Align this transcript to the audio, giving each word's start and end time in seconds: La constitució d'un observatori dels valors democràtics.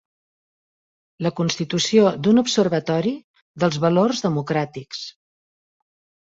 La 1.25 1.31
constitució 1.39 2.07
d'un 2.27 2.43
observatori 2.43 3.13
dels 3.65 3.79
valors 3.85 4.23
democràtics. 4.27 5.05